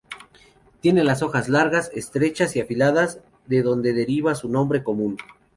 [0.79, 5.17] Tiene las hojas largas, estrechas y afiladas de donde deriva su nombre común.